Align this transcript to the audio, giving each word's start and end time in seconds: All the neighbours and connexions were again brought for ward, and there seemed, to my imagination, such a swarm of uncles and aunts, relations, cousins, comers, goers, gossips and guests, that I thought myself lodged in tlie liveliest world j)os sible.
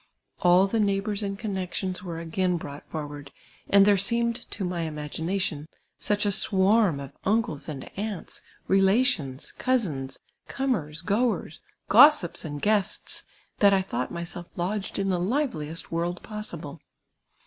All 0.41 0.65
the 0.65 0.79
neighbours 0.79 1.21
and 1.21 1.37
connexions 1.37 2.01
were 2.01 2.17
again 2.17 2.57
brought 2.57 2.83
for 2.89 3.05
ward, 3.05 3.31
and 3.69 3.85
there 3.85 3.99
seemed, 3.99 4.35
to 4.49 4.63
my 4.65 4.81
imagination, 4.81 5.67
such 5.99 6.25
a 6.25 6.31
swarm 6.31 6.99
of 6.99 7.11
uncles 7.23 7.69
and 7.69 7.87
aunts, 7.95 8.41
relations, 8.67 9.51
cousins, 9.51 10.17
comers, 10.47 11.03
goers, 11.03 11.59
gossips 11.87 12.43
and 12.43 12.59
guests, 12.63 13.25
that 13.59 13.75
I 13.75 13.83
thought 13.83 14.09
myself 14.09 14.47
lodged 14.55 14.97
in 14.97 15.09
tlie 15.09 15.23
liveliest 15.29 15.91
world 15.91 16.23
j)os 16.23 16.47
sible. 16.47 16.79